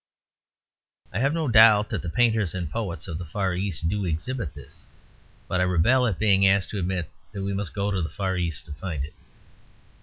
[1.13, 4.55] I have no doubt that the painters and poets of the Far East do exhibit
[4.55, 4.83] this;
[5.47, 8.35] but I rebel at being asked to admit that we must go to the Far
[8.35, 9.13] East to find it.